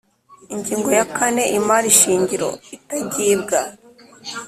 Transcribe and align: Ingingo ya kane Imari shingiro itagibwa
Ingingo 0.53 0.89
ya 0.97 1.05
kane 1.15 1.43
Imari 1.57 1.89
shingiro 1.99 2.49
itagibwa 2.75 3.59